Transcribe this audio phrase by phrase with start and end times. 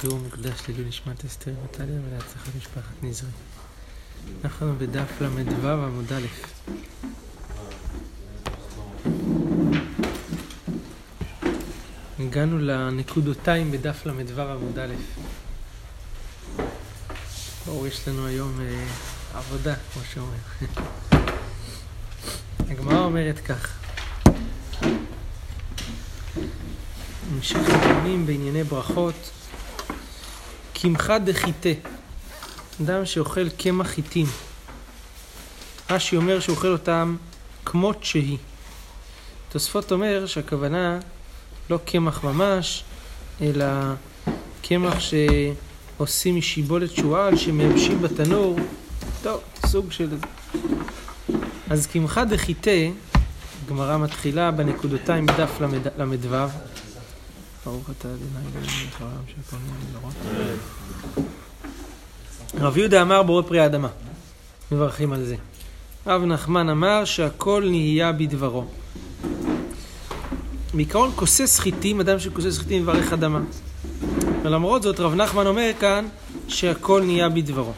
[0.00, 3.30] שיעור מוקדש לעילוי נשמת אסתר מטליה ולהצלחת משפחת נזרי.
[4.44, 6.26] אנחנו בדף ל"ו עמוד א'.
[12.18, 14.94] הגענו לנקודותיים בדף ל"ו עמוד א'.
[17.66, 18.84] ברור, יש לנו היום אה,
[19.34, 20.40] עבודה, כמו שאומרים.
[22.70, 23.78] הגמרא אומרת כך:
[27.32, 29.30] המשך דיונים בענייני ברכות,
[30.86, 31.68] קמחא דחיטה,
[32.82, 34.26] אדם שאוכל קמח חיטים.
[35.90, 37.16] רש"י אומר שהוא אוכל אותם
[37.64, 38.38] כמות שהיא.
[39.48, 40.98] תוספות אומר שהכוונה
[41.70, 42.84] לא קמח ממש,
[43.40, 43.66] אלא
[44.62, 48.58] קמח שעושים משיבולת שועל, שמייבשים בתנור.
[49.22, 50.08] טוב, סוג של...
[51.70, 52.70] אז קמחא דחיטה,
[53.68, 56.36] גמרא מתחילה בנקודותיים בדף ל"ו.
[57.66, 58.20] ברוך אתה אדוני
[58.52, 60.14] אלוהינו מלך העולם נהיה לדורות.
[62.54, 63.88] רב יהודה אמר בורא פרי האדמה.
[64.72, 65.36] מברכים על זה.
[66.06, 68.64] רב נחמן אמר שהכל נהיה בדברו.
[70.74, 73.40] בעיקרון כוסס חיטים, אדם שכוסס חיטים מברך אדמה.
[74.42, 76.06] ולמרות זאת רב נחמן אומר כאן
[76.48, 77.72] שהכל נהיה בדברו.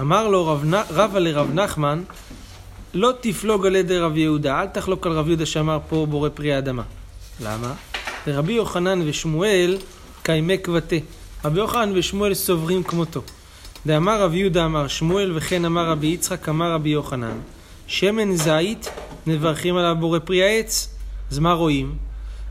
[0.00, 2.02] אמר לו רב, רבא לרב נחמן,
[2.94, 6.54] לא תפלוג על ידי רב יהודה, אל תחלוק על רב יהודה שאמר פה בורא פרי
[6.54, 6.82] האדמה.
[7.40, 7.74] למה?
[8.32, 9.78] רבי יוחנן ושמואל
[10.22, 10.96] קיימק ותה.
[11.44, 13.22] רבי יוחנן ושמואל סוברים כמותו.
[13.86, 17.38] דאמר רבי יהודה אמר שמואל וכן אמר רבי יצחק אמר רבי יוחנן
[17.86, 18.90] שמן זית
[19.26, 20.94] מברכים עליו בורא פרי העץ.
[21.30, 21.94] אז מה רואים?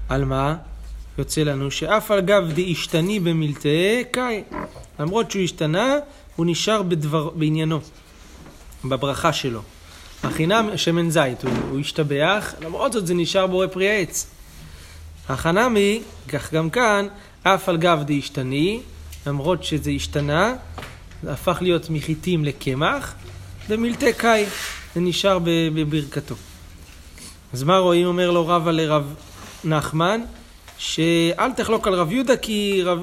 [0.10, 0.56] על מה?
[1.18, 3.70] יוצא לנו שאף על גב דאשתני במלטה
[4.12, 4.44] קאי.
[5.00, 5.96] למרות שהוא השתנה,
[6.36, 7.80] הוא נשאר בדבר, בעניינו,
[8.86, 9.62] בברכה שלו.
[10.24, 14.28] החינם שמן זית, הוא, הוא השתבח, למרות זאת זה נשאר בורא פרי העץ.
[15.30, 17.08] החנמי, כך גם כאן,
[17.44, 18.80] אף על גב דאשתני,
[19.28, 20.54] למרות שזה השתנה,
[21.24, 23.14] זה הפך להיות מחיטים לקמח,
[23.70, 24.46] ומילטי קאי,
[24.96, 26.36] זה נשאר בברכתו.
[27.54, 28.08] אז מה רואים?
[28.08, 29.16] אומר לו רבא לרב
[29.64, 30.22] נחמן,
[30.78, 33.00] שאל תחלוק על רב יהודה כי, רב,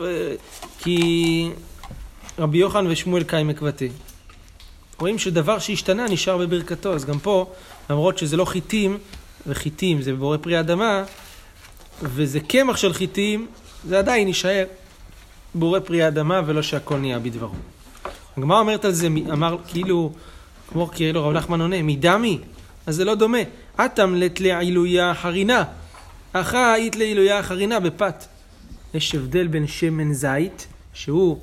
[0.79, 1.51] כי
[2.39, 3.85] רבי יוחנן ושמואל קאי מקוותה.
[4.99, 7.53] רואים שדבר שהשתנה נשאר בברכתו, אז גם פה,
[7.91, 8.99] למרות שזה לא חיטים,
[9.47, 11.05] וחיטים זה בורא פרי אדמה,
[12.03, 13.47] וזה קמח של חיטים,
[13.89, 14.65] זה עדיין יישאר
[15.55, 17.55] בורא פרי האדמה ולא שהכל נהיה בדברו.
[18.37, 20.13] הגמרא אומרת על זה, אמר כאילו,
[20.69, 22.39] כמו כאילו רב נחמן עונה, מדמי?
[22.87, 23.39] אז זה לא דומה.
[23.77, 25.65] אטם לתלעילויה חרינה,
[26.33, 28.25] אחא אית לעילויה חרינה בפת.
[28.95, 31.39] יש הבדל בין שמן זית, שהוא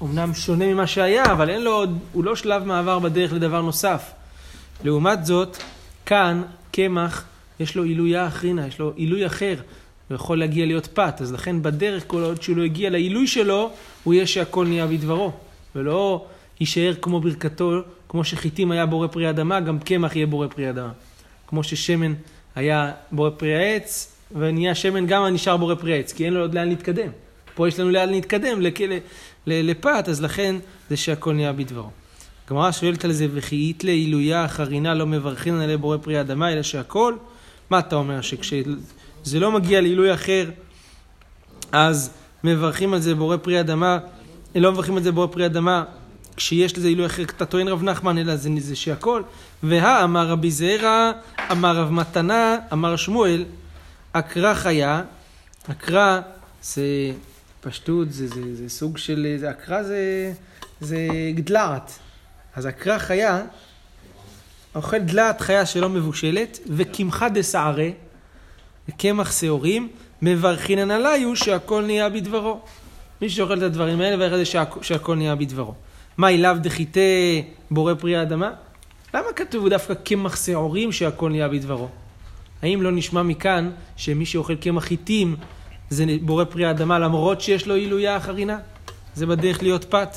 [0.00, 4.10] אומנם שונה ממה שהיה, אבל אין לו, הוא לא שלב מעבר בדרך לדבר נוסף.
[4.84, 5.56] לעומת זאת,
[6.06, 6.42] כאן
[6.72, 7.24] קמח
[7.60, 9.54] יש לו עילויה אחרינה, יש לו עילוי אחר,
[10.08, 13.70] הוא יכול להגיע להיות פת, אז לכן בדרך כל עוד שהוא לא הגיע לעילוי שלו,
[14.04, 15.32] הוא יהיה שהכל נהיה בדברו,
[15.76, 16.26] ולא
[16.60, 17.72] יישאר כמו ברכתו,
[18.08, 20.92] כמו שחיטים היה בורא פרי אדמה, גם קמח יהיה בורא פרי אדמה.
[21.46, 22.14] כמו ששמן
[22.54, 26.54] היה בורא פרי העץ, ונהיה שמן גם נשאר בורא פרי העץ, כי אין לו עוד
[26.54, 27.08] לאן להתקדם.
[27.54, 28.58] פה יש לנו לאן להתקדם
[29.46, 30.56] לפת, אז לכן
[30.90, 31.90] זה שהכל נהיה בדברו.
[32.46, 36.62] הגמרא שואלת על זה, וכי יתלה עילויה חרינה לא מברכין עליה בורא פרי אדמה, אלא
[36.62, 37.14] שהכל
[37.74, 38.20] מה אתה אומר?
[38.20, 40.50] שכשזה לא מגיע לעילוי אחר,
[41.72, 42.10] אז
[42.44, 43.98] מברכים על זה בורא פרי אדמה,
[44.54, 45.84] לא מברכים על זה בורא פרי אדמה,
[46.36, 49.22] כשיש לזה עילוי אחר, אתה טוען רב נחמן, אלא זה, זה שהכל.
[49.62, 51.12] והא אמר רבי זעירא,
[51.50, 53.44] אמר רב מתנה, אמר שמואל,
[54.12, 55.02] עקרה חיה,
[55.68, 56.20] עקרה
[56.62, 56.86] זה
[57.60, 60.32] פשטות, זה, זה, זה סוג של, זה עקרה זה,
[60.80, 61.98] זה גדלעת.
[62.56, 63.42] אז עקרה חיה,
[64.74, 67.88] אוכל דלעת חיה שלא מבושלת, וקמחא דסערה,
[68.88, 69.88] וקמח שעורים,
[70.22, 72.60] מברכינן עליו שהכל נהיה בדברו.
[73.22, 74.44] מי שאוכל את הדברים האלה, על זה
[74.82, 75.74] שהכל נהיה בדברו.
[76.16, 77.00] מה אליו דחיתה
[77.70, 78.50] בורא פרי האדמה?
[79.14, 81.88] למה כתוב דווקא קמח שעורים שהכל נהיה בדברו?
[82.62, 85.36] האם לא נשמע מכאן שמי שאוכל קמח חיטים
[85.90, 88.58] זה בורא פרי האדמה למרות שיש לו עילויה אחרינה?
[89.14, 90.16] זה בדרך להיות פת.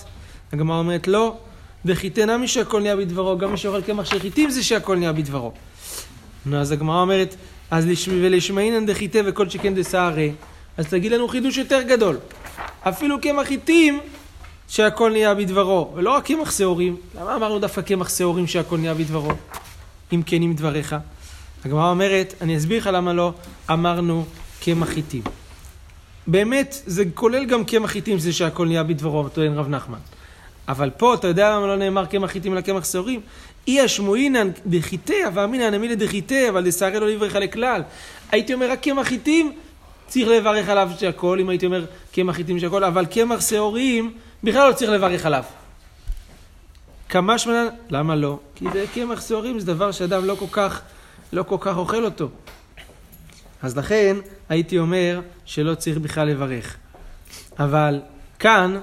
[0.54, 1.38] הגמרא אומרת לא,
[1.88, 5.52] וחיתנה מי שהכל נהיה בדברו, גם מי שאוכל קמח של חיטים זה שהכל נהיה בדברו.
[6.46, 7.36] נו, אז הגמרא אומרת,
[7.72, 10.28] אז ולשמעינן דחיתה וכל שכן דסערה,
[10.78, 12.18] אז תגיד לנו חידוש יותר גדול.
[12.82, 14.00] אפילו קמח חיטים
[14.68, 16.96] שהכל נהיה בדברו, ולא רק קמח שעורים.
[17.20, 19.32] למה אמרנו דווקא קמח שעורים שהכל נהיה בדברו?
[20.14, 20.96] אם כן עם דבריך.
[21.66, 23.34] הגמרא אומרת, אני אסביר לך למה לא
[23.72, 24.26] אמרנו
[24.64, 25.22] קמח חיטים.
[26.28, 30.00] באמת, זה כולל גם קמח חיטים, זה שהכל נהיה בדברו, טוען רב נחמן.
[30.68, 33.22] אבל פה, אתה יודע למה לא נאמר קמח חיטים אלא קמח שעורים?
[33.68, 37.82] אי השמועינן דחיתה, ואמינן אמינא דחיתה, אבל לסערי לא לברך לכלל.
[38.32, 39.54] הייתי אומר רק קמח חיטים
[40.08, 44.74] צריך לברך עליו שהכל, אם הייתי אומר קמח חיטים שהכל, אבל קמח שעורים, בכלל לא
[44.74, 45.44] צריך לברך עליו.
[47.10, 48.40] כמה שמנה, למה לא?
[48.56, 50.82] כי זה קמח שעורים, זה דבר שאדם לא כל כך,
[51.34, 52.30] לא כל כך אוכל אותו.
[53.62, 54.18] אז לכן
[54.50, 56.78] הייתי אומר שלא צריך בכלל לברך.
[57.60, 58.02] אבל
[58.40, 58.80] כאן,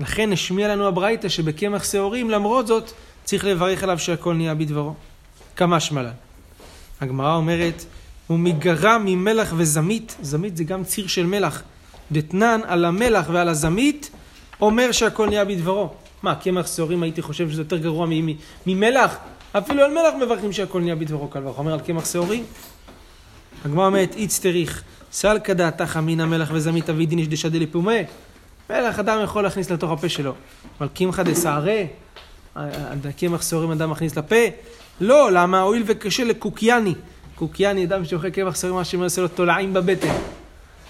[0.00, 2.92] לכן השמיע לנו הברייתא שבקמח שעורים, למרות זאת,
[3.24, 4.94] צריך לברך עליו שהכל נהיה בדברו.
[5.56, 6.12] כמה שמלן.
[7.00, 7.84] הגמרא אומרת,
[8.26, 11.62] הוא מגרע ממלח וזמית, זמית זה גם ציר של מלח.
[12.12, 14.10] דתנן על המלח ועל הזמית,
[14.60, 15.90] אומר שהכל נהיה בדברו.
[16.22, 18.06] מה, קמח שעורים הייתי חושב שזה יותר גרוע
[18.66, 19.16] ממלח?
[19.52, 22.44] אפילו על מלח מברכים שהכל נהיה בדברו קל וחומר על קמח שעורים.
[23.64, 27.92] הגמרא אומרת, איץ תריך, סלקא דעתך אמינא מלח וזמית אבידין יש דשא דליפומה.
[28.70, 30.34] מלח אדם יכול להכניס לתוך הפה שלו.
[30.80, 31.86] אבל קמחא דסערי,
[33.16, 34.36] קמח שעורים אדם מכניס לפה?
[35.00, 35.60] לא, למה?
[35.60, 36.94] הואיל וקשה לקוקיאני.
[37.34, 40.14] קוקיאני, אדם שאוכל קמח שעורים, מה שאומר, עושה לו תולעים בבטן.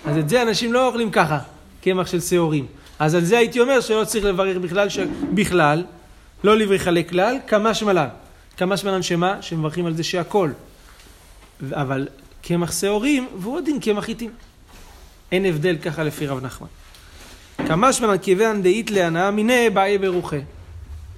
[0.05, 1.39] אז את זה אנשים לא אוכלים ככה,
[1.81, 2.67] קמח של שעורים.
[2.99, 4.99] אז על זה הייתי אומר שלא צריך לברך בכלל, ש...
[5.35, 5.85] בכלל,
[6.45, 8.09] לא לברך עלי כלל, כמה שמלן.
[8.57, 9.43] כמה שמלן שמה?
[9.43, 10.51] שמברכים על זה שהכל.
[11.71, 12.09] אבל
[12.43, 14.31] קמח שעורים, והוא הדין קמח חיטים.
[15.33, 16.67] אין הבדל ככה לפי רב נחמן.
[17.59, 20.37] כמה שמלן כיוון דאית להנאה מיניה באי ברוחה.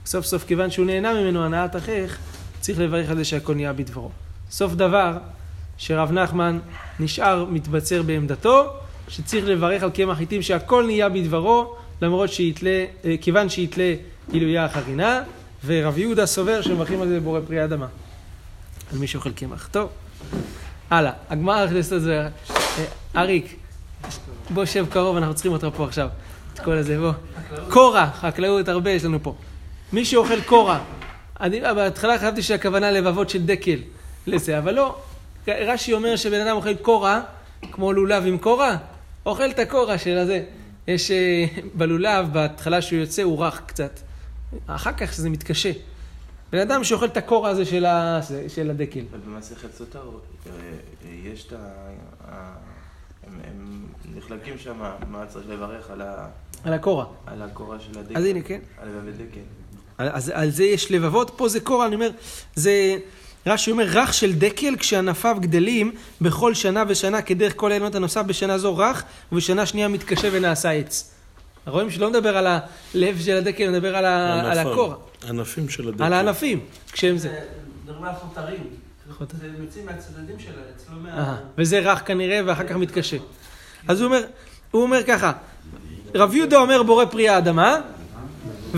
[0.07, 2.19] סוף סוף כיוון שהוא נהנה ממנו הנאת אחיך,
[2.61, 4.11] צריך לברך על זה שהכל נהיה בדברו.
[4.51, 5.19] סוף דבר,
[5.79, 6.59] שרב נחמן
[7.01, 8.67] נשאר מתבצר בעמדתו,
[9.09, 13.95] שצריך לברך על קמח חיטים שהכל נהיה בדברו, למרות שיתלה, אה, כיוון שיתלה
[14.33, 15.23] עילויה החרינה,
[15.65, 17.87] ורב יהודה סובר שמברכים על זה בבורא פרי אדמה.
[18.93, 19.69] על מי שאוכל קמח.
[19.73, 19.89] טוב,
[20.91, 21.13] הלאה.
[21.31, 21.67] הגמרא
[22.09, 22.29] אה,
[23.17, 23.57] אריק,
[24.51, 26.09] בוא שב קרוב, אנחנו צריכים אותך פה עכשיו.
[26.55, 27.13] את כל הזה, בוא.
[27.71, 29.35] קורה, חקלאות הרבה יש לנו פה.
[29.93, 30.81] מי שאוכל קורה,
[31.41, 33.79] אני בהתחלה חשבתי שהכוונה לבבות של דקל
[34.27, 34.97] לזה, אבל לא.
[35.49, 37.21] רש"י אומר שבן אדם אוכל קורה,
[37.73, 38.77] כמו לולב עם קורה,
[39.27, 40.45] אוכל את הקורה של הזה.
[40.89, 44.01] יש אה, בלולב, בהתחלה שהוא יוצא, הוא רך קצת.
[44.67, 45.73] אחר כך זה מתקשה.
[46.53, 49.05] בן אדם שאוכל את הקורה הזה של, הדקל.
[49.27, 50.11] במסכת סוטר
[50.47, 50.53] אה,
[51.25, 52.74] יש את ה...
[53.27, 53.87] הם, הם
[54.17, 54.79] נחלקים שם,
[55.11, 56.29] מה צריך לברך על ה...
[56.65, 57.05] על הקורה.
[57.27, 58.19] על הקורה של הדקל.
[58.19, 58.61] אז הנה, כן.
[58.79, 59.41] על הדקל.
[59.99, 62.11] אז על זה יש לבבות, פה זה קורה, אני אומר,
[62.55, 62.99] זה...
[63.47, 68.59] רש"י אומר, רך של דקל כשענפיו גדלים בכל שנה ושנה כדרך כל העליונות הנוסף בשנה
[68.59, 71.15] זו רך ובשנה שנייה מתקשה ונעשה עץ.
[71.67, 74.51] רואים שלא מדבר על הלב של הדקל, מדבר על, ה...
[74.51, 74.95] על הקור.
[75.29, 76.05] ענפים של הדקל.
[76.05, 76.61] על הענפים,
[76.93, 77.41] כשהם זה.
[77.85, 78.15] מדברים על
[79.19, 79.53] חותרים.
[79.57, 81.19] זה יוצאים מהצדדים של העץ, לא מה...
[81.19, 83.17] אה, וזה רך כנראה ואחר כך מתקשה.
[83.89, 84.25] אז הוא אומר,
[84.71, 85.33] הוא אומר ככה,
[86.15, 87.81] רב יהודה אומר בורא פרי האדמה,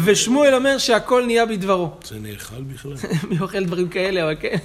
[0.04, 1.90] ושמואל אומר שהכל נהיה בדברו.
[2.04, 2.94] זה נאכל בכלל?
[3.30, 4.56] מי אוכל דברים כאלה, אבל כן.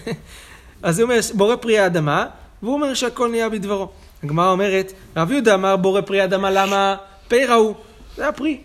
[0.84, 2.26] אז הוא אומר, בורא פרי האדמה,
[2.64, 3.90] והוא אומר שהכל נהיה בדברו.
[4.24, 6.96] הגמרא אומרת, רב יהודה אמר בורא פרי האדמה, למה
[7.28, 7.76] פירה הוא?
[8.16, 8.62] זה הפרי.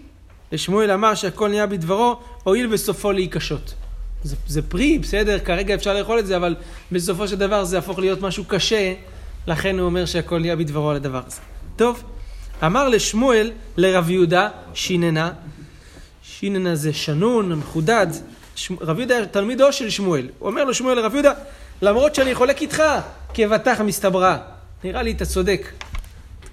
[0.53, 3.75] ושמואל אמר שהכל נהיה בדברו, הואיל וסופו להיקשות.
[4.27, 6.55] זה, זה פרי, בסדר, כרגע אפשר לאכול את זה, אבל
[6.93, 8.95] בסופו של דבר זה יהפוך להיות משהו קשה,
[9.47, 11.41] לכן הוא אומר שהכל נהיה בדברו על הדבר הזה.
[11.77, 12.03] טוב,
[12.65, 15.33] אמר לשמואל, לרב יהודה, שיננה,
[16.23, 18.07] שיננה זה שנון, מחודד.
[18.81, 20.29] רב יהודה תלמידו של שמואל.
[20.39, 21.33] הוא אומר לו שמואל לרב יהודה,
[21.83, 22.83] למרות שאני חולק איתך,
[23.35, 24.39] כבטח מסתברה.
[24.85, 25.73] נראה לי אתה צודק.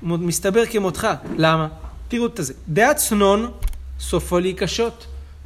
[0.03, 1.07] מסתבר כמותך.
[1.37, 1.67] למה?
[2.07, 2.53] תראו את זה.
[2.68, 3.51] דעת צנון,
[3.99, 5.06] סופו להיקשות.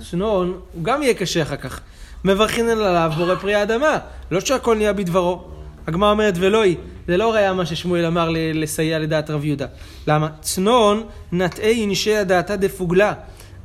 [0.10, 1.82] צנון, הוא גם יהיה קשה אחר כך.
[2.26, 3.98] מברכין עליו בורא פרי האדמה.
[4.32, 5.44] לא שהכל נהיה בדברו.
[5.88, 6.76] הגמרא אומרת ולא היא.
[7.08, 9.66] זה לא ראיה מה ששמואל אמר לסייע לדעת רב יהודה.
[10.08, 10.30] למה?
[10.42, 13.14] צנון נטעי אנשי הדעתה דפוגלה.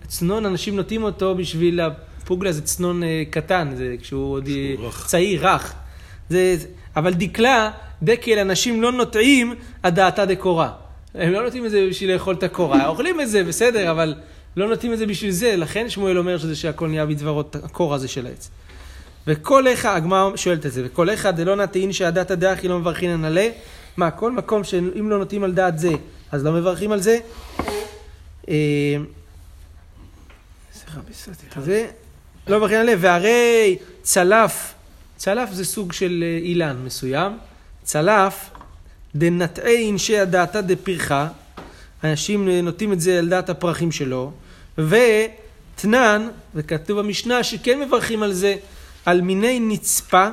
[0.06, 4.48] צנון, אנשים נוטים אותו בשביל, הפוגלה זה צנון אה, קטן, זה כשהוא עוד.
[5.06, 5.74] צעיר, רך.
[6.28, 6.56] זה,
[6.96, 7.70] אבל דקלה,
[8.02, 9.54] דקל, אנשים לא נוטעים
[9.84, 10.70] הדעתה דקורה.
[11.14, 12.86] הם לא נוטים את זה בשביל לאכול את הקורה.
[12.86, 14.14] אוכלים את זה, בסדר, אבל
[14.56, 15.56] לא נוטים את זה בשביל זה.
[15.56, 18.50] לכן שמואל אומר שזה שהכל נהיה בדברות, הקור הזה של העץ.
[19.26, 23.48] וכל אחד, הגמרא שואלת את זה, וכל אחד דלא נטעין שהדעת דאחי לא מברכין הנעלה.
[23.96, 25.92] מה, כל מקום שאם לא נוטים על דעת זה,
[26.32, 27.18] אז לא מברכים על זה?
[28.48, 28.54] אה,
[30.74, 31.86] זה
[32.48, 34.74] לא מברכים על זה, והרי צלף,
[35.16, 37.38] צלף זה סוג של אה, אילן מסוים.
[37.82, 38.50] צלף,
[39.14, 41.28] דנטעי אנשי הדעתה דפרחה,
[42.04, 44.32] אנשים נוטים את זה על דעת הפרחים שלו,
[44.78, 48.56] ותנן, וכתוב במשנה שכן מברכים על זה,
[49.06, 50.28] על מיני נצפה,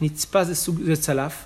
[0.00, 1.44] נצפה זה סוג, זה צלף,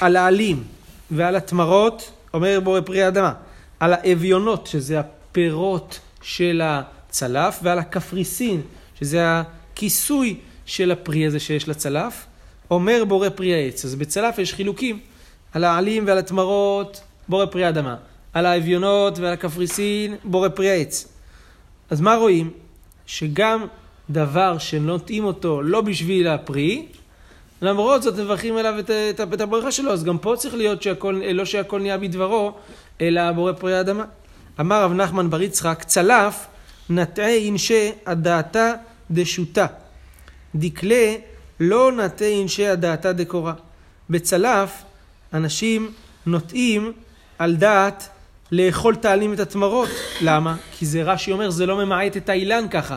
[0.00, 0.64] על העלים
[1.10, 3.32] ועל התמרות, אומר בורא פרי האדמה,
[3.80, 8.60] על האביונות, שזה הפירות של הצלף, ועל הקפריסין,
[9.00, 12.26] שזה הכיסוי של הפרי הזה שיש לצלף,
[12.70, 13.84] אומר בורא פרי העץ.
[13.84, 14.98] אז בצלף יש חילוקים
[15.52, 17.96] על העלים ועל התמרות, בורא פרי אדמה.
[18.32, 21.08] על האביונות ועל הקפריסין, בורא פרי העץ.
[21.90, 22.50] אז מה רואים?
[23.06, 23.66] שגם
[24.10, 26.86] דבר שנוטעים אותו לא בשביל הפרי,
[27.62, 31.20] למרות זאת מברכים אליו את, את, את הברכה שלו, אז גם פה צריך להיות שהכל,
[31.32, 32.52] לא שהכל נהיה בדברו,
[33.00, 34.04] אלא בורא פרי האדמה.
[34.60, 36.46] אמר רב נחמן בר יצחק, צלף
[36.90, 38.74] נטעי אנשי הדעתה
[39.10, 39.66] דשותה.
[40.54, 41.14] דקלה
[41.60, 43.54] לא נטעי אנשי הדעתה דקורה.
[44.10, 44.82] בצלף
[45.32, 45.92] אנשים
[46.26, 46.92] נוטעים
[47.38, 48.08] על דעת
[48.52, 49.88] לאכול תעלים את התמרות.
[50.20, 50.56] למה?
[50.78, 52.96] כי זה רש"י אומר, זה לא ממעט את האילן ככה.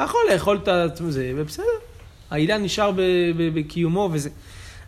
[0.00, 1.64] יכול לאכול את זה, ובסדר.
[2.30, 2.92] האילן נשאר
[3.54, 4.30] בקיומו וזה.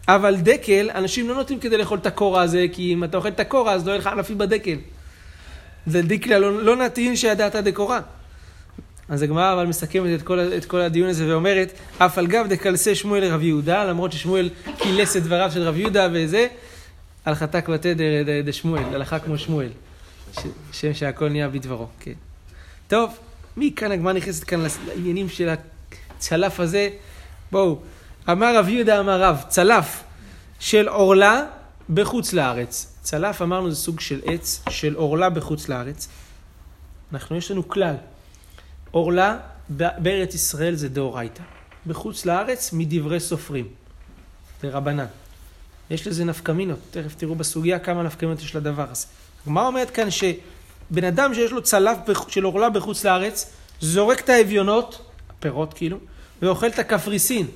[0.09, 3.41] אבל דקל, אנשים לא נוטים כדי לאכול את הקורה הזה, כי אם אתה אוכל את
[3.41, 4.77] הקורה, אז לא יהיה לך ענפים בדקל.
[5.87, 8.01] זה דקלה, לא, לא נטעין שידעת דקורה.
[9.09, 12.95] אז הגמרא אבל מסכמת את כל, את כל הדיון הזה ואומרת, אף על גב דקלסה
[12.95, 16.47] שמואל לרב יהודה, למרות ששמואל קילס את דבריו של רב יהודה וזה,
[17.29, 18.05] חתק בתדר
[18.45, 19.69] דשמואל, הלכה כמו שמואל.
[20.73, 22.13] שם שהכל נהיה בדברו, כן.
[22.89, 23.19] טוב,
[23.57, 25.49] מכאן הגמרא נכנסת כאן לעניינים של
[26.19, 26.89] הצלף הזה.
[27.51, 27.79] בואו,
[28.31, 30.05] אמר רב יהודה אמר רב, צלף
[30.61, 31.45] של עורלה
[31.91, 32.97] בחוץ לארץ.
[33.03, 36.09] צלף אמרנו זה סוג של עץ של עורלה בחוץ לארץ.
[37.13, 37.95] אנחנו, יש לנו כלל.
[38.91, 39.39] עורלה
[39.99, 41.43] בארץ ישראל זה דאורייתא.
[41.87, 43.69] בחוץ לארץ מדברי סופרים.
[44.63, 45.07] זה רבנן.
[45.91, 49.07] יש לזה נפקמינות, תכף תראו בסוגיה כמה נפקמינות יש לדבר הזה.
[49.47, 55.11] הגמרא אומרת כאן שבן אדם שיש לו צלף של עורלה בחוץ לארץ, זורק את האביונות,
[55.31, 55.99] הפירות כאילו,
[56.43, 57.47] ואוכל את הקפריסין.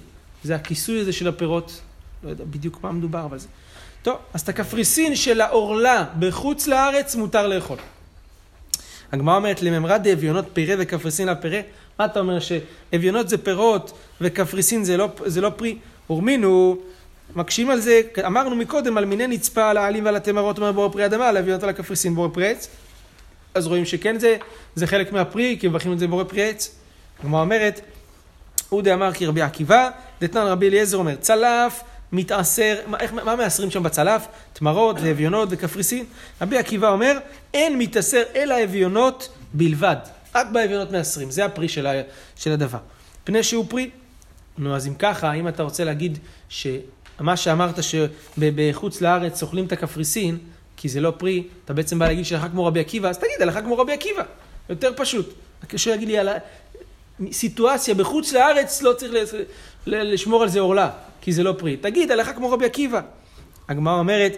[0.44, 1.80] זה הכיסוי הזה של הפירות,
[2.24, 3.48] לא יודע בדיוק מה מדובר, אבל זה...
[4.02, 7.78] טוב, אז את הקפריסין של העורלה בחוץ לארץ מותר לאכול.
[9.12, 11.60] הגמרא אומרת לממרד דאביונות פירה וקפריסין לפירה,
[11.98, 15.78] מה אתה אומר שאביונות זה פירות וקפריסין זה לא, זה לא פרי?
[16.06, 16.76] הורמינו,
[17.34, 21.06] מקשים על זה, אמרנו מקודם על מיני נצפה על העלים ועל התמרות אומר בורא פרי
[21.06, 22.68] אדמה, על אביונות על הקפריסין בורא פרי עץ.
[23.54, 24.36] אז רואים שכן זה,
[24.74, 26.74] זה חלק מהפרי, כי מברכים את זה בורא פרי עץ.
[27.20, 27.80] הגמרא אומרת,
[28.72, 29.90] אודי אמר כי רבי עקיבא,
[30.20, 34.26] דתנן רבי אליעזר אומר, צלף מתעשר, מה, איך, מה מעשרים שם בצלף?
[34.52, 36.04] תמרות ואביונות וקפריסין.
[36.42, 37.18] רבי עקיבא אומר,
[37.54, 39.96] אין מתעשר אלא אביונות בלבד.
[40.34, 41.92] רק באביונות מעשרים, זה הפרי של, ה,
[42.36, 42.78] של הדבר.
[43.24, 43.90] פני שהוא פרי.
[44.58, 46.18] נו, אז אם ככה, אם אתה רוצה להגיד
[47.18, 50.38] שמה שאמרת שבחוץ לארץ אוכלים את הקפריסין,
[50.76, 53.62] כי זה לא פרי, אתה בעצם בא להגיד שהלכה כמו רבי עקיבא, אז תגיד, הלכה
[53.62, 54.22] כמו רבי עקיבא.
[54.68, 55.34] יותר פשוט.
[55.66, 56.28] קשה להגיד לי על
[57.32, 59.12] סיטואציה בחוץ לארץ, לא צריך
[59.86, 60.90] לשמור על זה עורלה.
[61.20, 61.76] כי זה לא פרי.
[61.76, 63.00] תגיד, הלכה כמו רבי עקיבא.
[63.68, 64.36] הגמרא אומרת,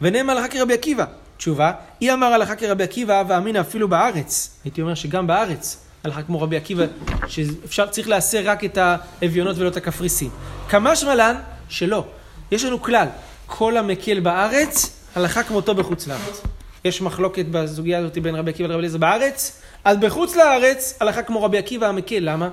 [0.00, 1.04] ונאמר הלכה כרבי עקיבא.
[1.36, 4.58] תשובה, היא אמר הלכה כרבי עקיבא, ואמינא אפילו בארץ.
[4.64, 6.84] הייתי אומר שגם בארץ הלכה כמו רבי עקיבא,
[7.28, 10.30] שאפשר, צריך לאסר רק את האביונות ולא את הקפריסין.
[10.68, 11.36] כמה שמלן
[11.68, 12.04] שלא.
[12.50, 13.08] יש לנו כלל,
[13.46, 16.42] כל המקל בארץ, הלכה כמותו בחוץ לארץ.
[16.84, 21.42] יש מחלוקת בסוגיה הזאת בין רבי עקיבא לרבי אליעזר בארץ, אז בחוץ לארץ הלכה כמו
[21.42, 22.48] רבי עקיבא המקל, למה?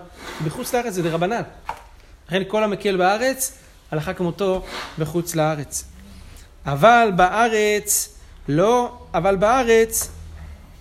[0.46, 1.41] בחוץ לארץ זה דרבנן.
[2.27, 3.58] לכן כל המקל בארץ,
[3.91, 4.63] הלכה כמותו
[5.00, 5.84] בחוץ לארץ.
[6.65, 10.10] אבל בארץ לא, אבל בארץ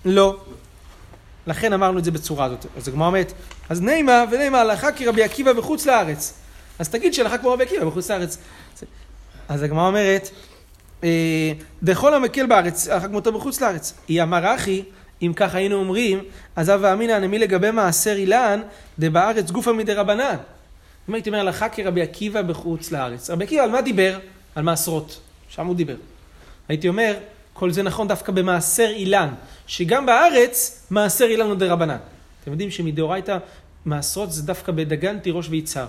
[0.05, 0.37] לא.
[1.47, 2.67] לכן אמרנו את זה בצורה הזאת.
[2.77, 3.33] אז הגמרא אומרת,
[3.69, 6.40] אז נימה ונימה הלכה כרבי עקיבא בחוץ לארץ.
[6.81, 8.39] אז תגיד שהלכה כמו רבי עקיבא בחוץ לארץ.
[9.49, 10.31] אז הגמרא אומרת,
[11.05, 13.95] אה, דכל המקל בארץ, הלכה כמותו בחוץ לארץ.
[14.09, 14.83] היא אמר אחי,
[15.23, 16.25] אם ככה היינו אומרים,
[16.57, 18.61] אז הווה אמינא נמי לגבי מעשר אילן,
[18.99, 20.37] דבארץ גופא מדרבנן.
[21.09, 23.31] אם הייתי אומר הלכה כרבי עקיבא בחוץ לארץ.
[23.31, 24.19] רבי עקיבא על מה דיבר?
[24.55, 25.21] על מעשרות.
[25.49, 25.97] שם הוא דיבר.
[26.69, 27.15] הייתי אומר,
[27.53, 29.29] כל זה נכון דווקא במעשר אילן,
[29.67, 31.99] שגם בארץ מעשר אילן הוא דרבנן.
[32.43, 33.39] אתם יודעים שמדאורייתא
[33.85, 35.87] מעשרות זה דווקא בדגן, תירוש ויצהר.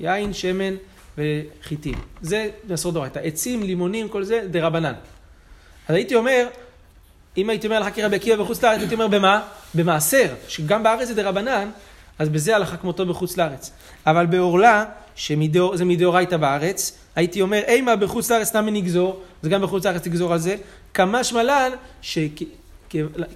[0.00, 0.74] יין, שמן
[1.18, 1.94] וחיטים.
[2.22, 3.18] זה מעשרות דאורייתא.
[3.18, 4.94] עצים, לימונים, כל זה דרבנן.
[5.88, 6.46] אז הייתי אומר,
[7.36, 9.42] אם הייתי אומר הלכה כרבי עקיבא בחוץ לארץ, הייתי אומר במה?
[9.74, 11.70] במעשר, שגם בארץ זה דרבנן,
[12.18, 13.70] אז בזה הלכה כמותו בחוץ לארץ.
[14.06, 14.84] אבל בעורלה,
[15.16, 20.32] שזה מדאורייתא בארץ, הייתי אומר, אימה בחוץ לארץ נמי נגזור, זה גם בחוץ לארץ תגזור
[20.32, 20.56] על זה,
[20.94, 21.70] כמה שמלן,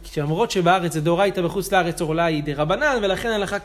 [0.05, 3.57] שלמרות שבארץ זה דאורייתא בחוץ לארץ עורלה היא דרבנן, ולכן הלכה,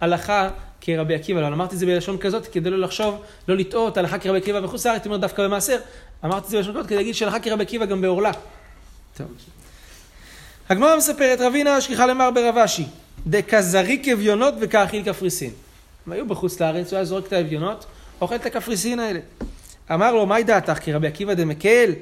[0.00, 0.48] הלכה
[0.80, 4.38] כרבי עקיבא, אבל אמרתי את זה בלשון כזאת כדי לא לחשוב, לא לטעות, הלכה כרבי
[4.38, 5.78] עקיבא בחוץ לארץ, אומר דווקא במעשר,
[6.24, 8.30] אמרתי את זה בלשון כזאת כדי להגיד שהלכה כרבי עקיבא גם בעורלה.
[9.16, 9.26] טוב.
[10.68, 12.86] הגמרא מספרת, רבינה שכיחה למר ברבשי.
[13.26, 15.50] דכזריק אביונות וכאכיל קפריסין.
[16.06, 17.86] הם היו בחוץ לארץ, הוא היה זורק את האביונות,
[18.20, 19.20] אוכל את הקפריסין האלה.
[19.92, 20.78] אמר לו, מהי דעתך?
[20.78, 21.92] כי רבי עקיבא דמקל?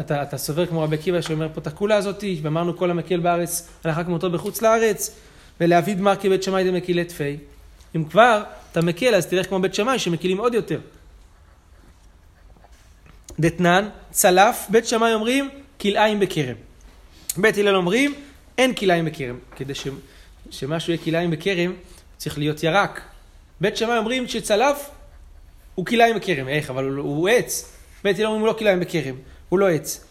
[0.00, 3.68] אתה, אתה סובר כמו רבי עקיבא שאומר פה את הכולה הזאתי, ואמרנו כל המקל בארץ,
[3.84, 5.16] הלכה כמותו בחוץ לארץ,
[5.60, 7.36] ולאביד מר כבית שמאי דמקילי תפי.
[7.96, 8.42] אם כבר
[8.72, 10.80] אתה מקל, אז תלך כמו בית שמאי שמקילים עוד יותר.
[13.40, 16.54] דתנן, צלף, בית שמאי אומרים כלאיים בכרם.
[17.36, 18.14] בית הלל אומרים
[18.58, 19.38] אין כלאיים בכרם.
[19.56, 19.86] כדי ש...
[20.50, 21.72] שמשהו יהיה כלאיים בכרם,
[22.16, 23.00] צריך להיות ירק.
[23.60, 24.90] בית שמאי אומרים שצלף
[25.74, 26.48] הוא כלאיים בכרם.
[26.48, 26.70] איך?
[26.70, 27.72] אבל הוא, הוא עץ.
[28.04, 29.14] בית הלל אומרים הוא לא כלאיים בכרם,
[29.48, 30.04] הוא לא עץ.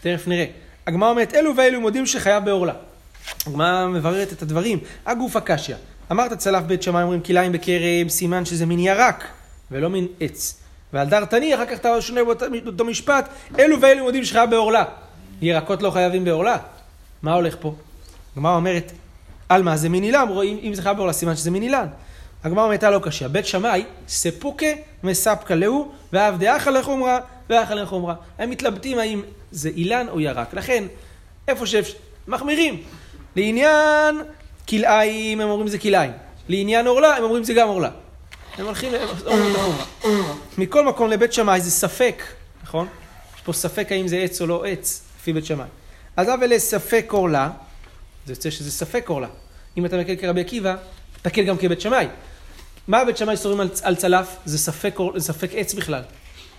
[0.00, 0.46] תכף נראה.
[0.86, 2.74] הגמרא אומרת, אלו ואלו מודים שחייב בעורלה.
[3.46, 4.78] הגמרא מבררת את הדברים.
[5.06, 5.74] הגוף הקשיא.
[6.12, 9.24] אמרת צלף בית שמאי אומרים כלאיים בכרם, סימן שזה מין ירק,
[9.70, 10.62] ולא מין עץ.
[10.92, 12.20] ועל דר תני, אחר כך אתה שונה
[12.64, 14.84] באותו משפט, אלו ואלו מודים שחייב בעורלה.
[15.42, 16.56] ירקות לא חייבים בעורלה.
[17.22, 17.74] מה הולך פה?
[18.36, 18.92] הגמרא אומרת,
[19.48, 20.26] על מה זה מין אילן?
[20.28, 21.86] רואים, אם זה חייב בעורלה, סימן שזה מין אילן.
[22.44, 23.28] הגמרא אומרת, לא קשה.
[23.28, 24.66] בית שמאי, ספוקה
[25.02, 27.18] מספקה להו, ואף דאחה לחומרה,
[27.50, 28.14] ואחה לחומרה.
[28.38, 30.54] הם מתלבטים האם זה אילן או ירק.
[30.54, 30.84] לכן,
[31.48, 31.94] איפה שאפשר,
[32.28, 32.82] מחמירים.
[33.36, 34.22] לעניין
[34.68, 36.12] כלאיים, הם אומרים זה כלאיים.
[36.48, 37.90] לעניין עורלה, הם אומרים זה גם עורלה.
[38.58, 40.34] הם הולכים, החומרה.
[40.58, 42.22] מכל מקום לבית שמאי זה ספק,
[42.62, 42.86] נכון?
[43.36, 45.66] יש פה ספק האם זה עץ או לא עץ, לפי בית שמאי.
[46.16, 47.50] אז אבל לספק עורלה,
[48.26, 49.28] זה יוצא שזה ספק עורלה.
[49.76, 50.74] אם אתה מקל כרבי עקיבא,
[51.22, 52.06] תקל גם כבית שמאי.
[52.88, 54.36] מה בית שמאי סורים על, על צלף?
[54.44, 56.02] זה ספק, זה ספק עץ בכלל.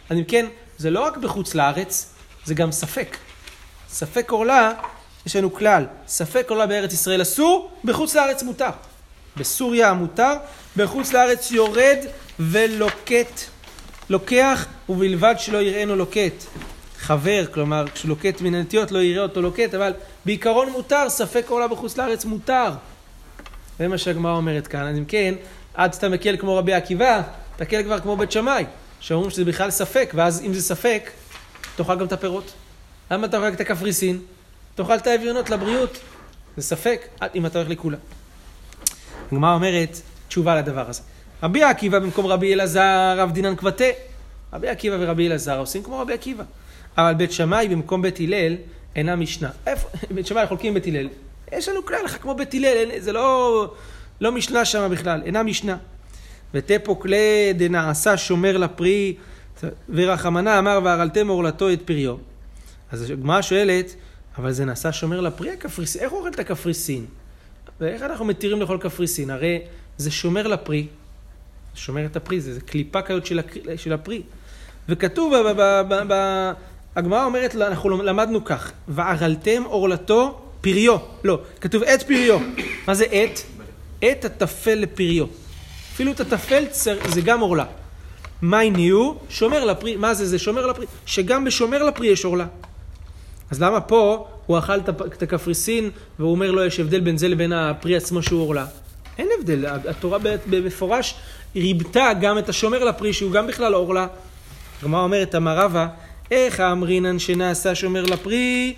[0.10, 0.46] אז אם כן,
[0.77, 2.13] זה לא רק בחוץ לארץ,
[2.46, 3.18] זה גם ספק.
[3.89, 4.72] ספק עורלה,
[5.25, 8.70] יש לנו כלל, ספק עורלה בארץ ישראל אסור, בחוץ לארץ מותר.
[9.38, 10.34] בסוריה מותר,
[10.77, 11.98] בחוץ לארץ יורד
[12.39, 13.42] ולוקט.
[14.10, 16.44] לוקח, ובלבד שלא יראינו לוקט.
[17.00, 19.94] חבר, כלומר, כשהוא לוקט מן הנטיות לא יראה אותו לוקט, אבל
[20.25, 22.72] בעיקרון מותר, ספק עורלה בחוץ לארץ מותר.
[23.80, 24.88] זה מה שהגמרא אומרת כאן.
[24.88, 25.34] אז אם כן,
[25.74, 27.22] עד שאתה מקל כמו רבי עקיבא,
[27.56, 28.65] תקל כבר כמו בית שמאי,
[29.00, 31.12] שאומרים שזה בכלל ספק, ואז אם זה ספק,
[31.75, 32.53] תאכל גם את הפירות.
[33.12, 34.20] למה אתה אוכל את הקפריסין?
[34.75, 36.00] תאכל את האביונות לבריאות.
[36.58, 37.98] זה ספק, אם אתה הולך לכולה.
[39.32, 41.01] הגמרא אומרת תשובה לדבר הזה.
[41.44, 43.86] רבי עקיבא במקום רבי אלעזר, רב דינן קבטה.
[44.53, 46.44] רבי עקיבא ורבי אלעזר עושים כמו רבי עקיבא.
[46.98, 48.56] אבל בית שמאי במקום בית הלל
[48.96, 49.50] אינה משנה.
[49.68, 49.88] איפה?
[50.15, 51.10] בית שמאי חולקים בית הלל.
[51.51, 53.74] יש לנו כלל לך כמו בית הלל, זה לא,
[54.21, 55.78] לא משנה שם בכלל, אינה משנה.
[56.54, 59.15] ותפו כלי דנעשה שומר לפרי,
[59.89, 62.15] ורחמנה אמר והרלתם עורלתו את פריו.
[62.91, 63.95] אז הגמרא שואלת,
[64.38, 67.06] אבל זה נעשה שומר לפרי הקפריסין, איך הוא אוכל את הקפריסין?
[67.80, 69.30] ואיך אנחנו מתירים לאכול קפריסין?
[69.30, 69.60] הרי
[69.98, 70.88] זה שומר לפרי,
[71.76, 73.39] שומר את הפרי, זה, זה קליפה כזאת של,
[73.78, 74.22] של הפרי.
[74.89, 75.34] וכתוב,
[76.96, 80.98] הגמרא אומרת, אנחנו למדנו כך, וערלתם עורלתו פריו.
[81.24, 82.39] לא, כתוב עת פריו.
[82.88, 83.43] מה זה עת?
[84.02, 85.26] עת הטפל לפריו.
[85.93, 86.63] אפילו את הטפל
[87.08, 87.65] זה גם עורלה.
[88.41, 89.19] מי ניהו?
[89.30, 89.96] שומר לפרי.
[89.96, 90.26] מה זה?
[90.26, 90.86] זה שומר לפרי.
[91.06, 92.46] שגם בשומר לפרי יש עורלה.
[93.54, 94.80] אז למה פה הוא אכל
[95.13, 95.89] את הקפריסין
[96.20, 98.66] והוא אומר לו יש הבדל בין זה לבין הפרי עצמו שהוא עורלה?
[99.18, 100.18] אין הבדל, התורה
[100.50, 101.16] במפורש
[101.56, 104.08] ריבתה גם את השומר לפרי שהוא גם בכלל עורלה.
[104.82, 105.88] הגמרא אומרת, אמר רבא,
[106.32, 108.74] איך אמרינן שנעשה שומר לפרי,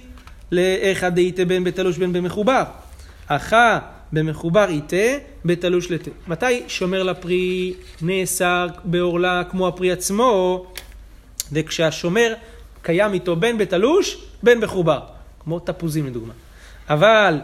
[0.52, 2.64] לאיכא דאיתא בין בתלוש בין במחובר.
[3.28, 3.80] אחא
[4.14, 6.12] במחובר איתה, בתלוש לתה.
[6.28, 10.66] מתי שומר לפרי נאסר בעורלה כמו הפרי עצמו?
[11.52, 12.34] וכשהשומר
[12.86, 15.00] קיים איתו בין בתלוש, בין מחובר.
[15.40, 16.34] כמו תפוזים לדוגמה.
[16.90, 17.40] אבל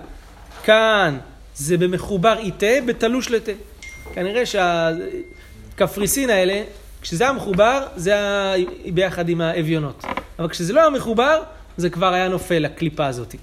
[0.64, 1.18] כאן
[1.56, 3.52] זה במחובר איתה, בתלוש לתה.
[4.14, 6.64] כנראה שהקפריסין האלה,
[7.02, 8.54] כשזה היה מחובר, זה היה
[8.94, 10.06] ביחד עם האביונות.
[10.40, 11.44] אבל כשזה לא היה מחובר,
[11.78, 13.36] זה כבר היה נופל, הקליפה הזאת.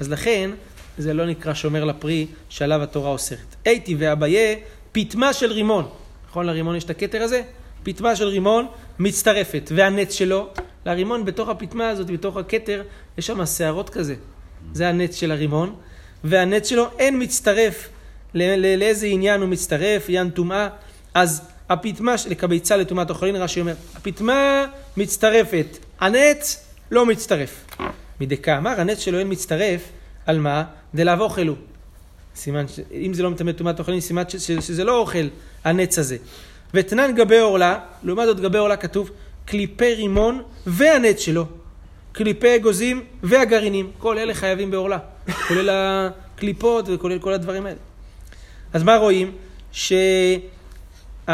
[0.00, 0.50] אז לכן,
[0.98, 3.56] זה לא נקרא שומר לפרי שעליו התורה אוסרת.
[3.64, 4.56] הייתי ואביי,
[4.92, 5.88] פיטמה של רימון.
[6.30, 7.42] נכון, לרימון יש את הכתר הזה?
[7.82, 8.66] פיטמה של רימון
[8.98, 10.48] מצטרפת, והנץ שלו,
[10.86, 12.82] לרימון בתוך הפיטמה הזאת, בתוך הכתר,
[13.18, 14.14] יש שם שערות כזה.
[14.72, 15.74] זה הנץ של הרימון,
[16.24, 17.88] והנץ שלו אין מצטרף.
[18.34, 20.68] לאיזה עניין הוא מצטרף, עניין טומאה.
[21.14, 24.66] אז הפיטמה, לקביצה לטומאת אוכלין, רש"י אומר, הפיטמה
[24.96, 27.66] מצטרפת, הנץ לא מצטרף.
[28.20, 29.82] מדקה אמר, הנץ שלו אין מצטרף,
[30.26, 30.64] על מה?
[30.94, 31.54] דלאו אוכלו.
[32.36, 32.80] סימן, ש...
[32.92, 34.36] אם זה לא מטמא טומאת אוכלין, סימן ש...
[34.36, 34.50] ש...
[34.50, 35.28] שזה לא אוכל,
[35.64, 36.16] הנץ הזה.
[36.74, 39.10] ותנן גבי עורלה, לעומת זאת גבי עורלה כתוב,
[39.44, 41.46] קליפי רימון והנץ שלו.
[42.12, 43.90] קליפי אגוזים והגרעינים.
[43.98, 44.98] כל אלה חייבים בעורלה.
[45.48, 47.78] כולל הקליפות וכולל כל הדברים האלה.
[48.72, 49.32] אז מה רואים?
[49.72, 51.26] שהתורה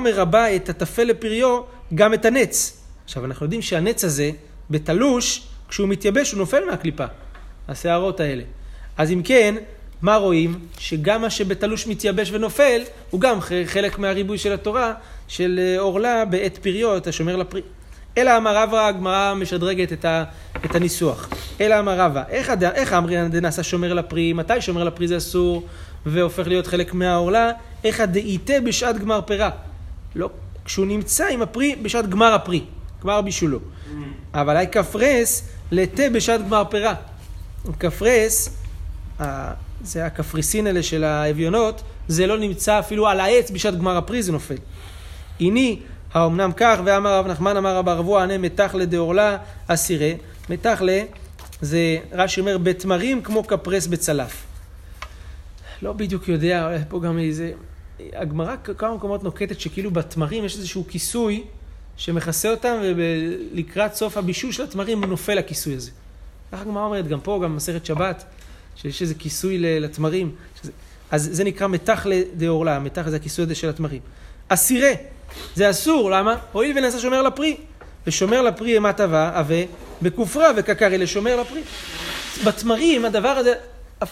[0.00, 1.60] מרבה את הטפל לפריו
[1.94, 2.82] גם את הנץ.
[3.04, 4.30] עכשיו, אנחנו יודעים שהנץ הזה,
[4.70, 7.04] בתלוש, כשהוא מתייבש הוא נופל מהקליפה.
[7.68, 8.42] השערות האלה.
[8.96, 9.54] אז אם כן,
[10.04, 10.58] מה רואים?
[10.78, 14.94] שגם מה שבתלוש מתייבש ונופל, הוא גם חלק מהריבוי של התורה,
[15.28, 17.60] של אה, עורלה בעת פריו, אתה שומר לפרי.
[18.18, 20.24] אלא אמר רבא, הגמרא משדרגת את, ה,
[20.64, 21.28] את הניסוח.
[21.60, 24.32] אלא אמר רבא, איך, איך אמרינן דנעשה שומר לפרי?
[24.32, 25.66] מתי שומר לפרי זה אסור
[26.06, 27.50] והופך להיות חלק מהעורלה?
[27.84, 29.50] איך הדאיתה בשעת גמר פירה?
[30.14, 30.30] לא,
[30.64, 32.64] כשהוא נמצא עם הפרי בשעת גמר הפרי,
[33.02, 33.58] גמר בישולו.
[34.34, 36.94] אבל היי כפרס לתה בשעת גמר פירה.
[37.80, 38.48] כפרס,
[39.84, 44.32] זה הקפריסין האלה של האביונות, זה לא נמצא אפילו על העץ בשעת גמר הפרי זה
[44.32, 44.56] נופל.
[45.40, 45.80] הנה,
[46.14, 50.12] האומנם כך, ואמר רב נחמן, אמר רב ארבוע, ענה מתחלה דעורלה אסירה.
[50.48, 51.02] מתחלה
[51.60, 54.46] זה, רש"י אומר, בתמרים כמו כפרס בצלף.
[55.82, 57.52] לא בדיוק יודע, פה גם איזה...
[58.12, 61.44] הגמרא כמה מקומות נוקטת שכאילו בתמרים יש איזשהו כיסוי
[61.96, 65.90] שמכסה אותם, ולקראת סוף הבישול של התמרים נופל הכיסוי הזה.
[66.52, 68.24] ככה הגמרא אומרת, גם פה, גם במסכת שבת,
[68.76, 70.30] שיש איזה כיסוי לתמרים.
[70.62, 70.72] שזה,
[71.10, 72.06] אז זה נקרא מתח
[72.36, 74.00] דעורלה, מתח זה הכיסוי הזה של התמרים.
[74.48, 74.92] אסירה,
[75.54, 76.36] זה אסור, למה?
[76.52, 77.56] הואיל ונעשה שומר לפרי.
[78.06, 79.54] ושומר לפרי אימת עבה, עבה,
[80.02, 81.60] בכופרה וכקרי לשומר לפרי.
[82.44, 83.54] בתמרים הדבר הזה,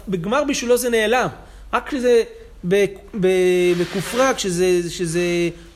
[0.09, 1.29] בגמר בישולו זה נעלם.
[1.73, 2.23] רק כשזה
[3.79, 5.23] בכופרה, כשזה שזה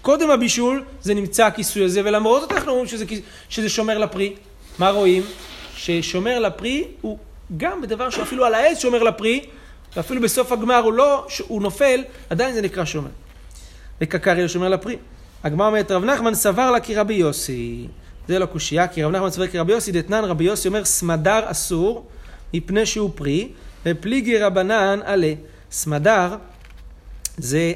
[0.03, 3.05] קודם הבישול, זה נמצא הכיסוי הזה, ולמרות זאת אנחנו אומרים שזה,
[3.49, 4.35] שזה שומר לפרי.
[4.79, 5.23] מה רואים?
[5.77, 7.19] ששומר לפרי הוא
[7.57, 9.47] גם בדבר שאפילו על העץ שומר לפרי,
[9.97, 13.11] ואפילו בסוף הגמר הוא לא, הוא נופל, עדיין זה נקרא שומר.
[14.01, 14.97] וקקרי לשומר לפרי.
[15.45, 17.87] הגמרא אומרת, רב נחמן סבר לה כרבי יוסי.
[18.29, 22.07] זה לא קושייה, כי רב נחמן סבר כרבי יוסי, דתנן רבי יוסי אומר, סמדר אסור,
[22.55, 23.49] מפני שהוא פרי,
[23.87, 25.33] ופליגי רבנן עלה.
[25.71, 26.37] סמדר
[27.37, 27.73] זה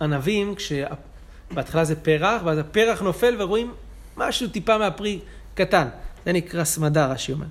[0.00, 3.72] הענבים, כשבהתחלה זה פרח, ואז הפרח נופל ורואים
[4.16, 5.18] משהו טיפה מהפרי
[5.54, 5.88] קטן.
[6.24, 7.46] זה נקרא סמדר, רש"י אומר.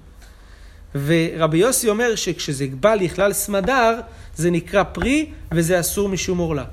[0.96, 4.00] ורבי יוסי אומר שכשזה בא לכלל סמדר,
[4.36, 6.64] זה נקרא פרי וזה אסור משום עורלה.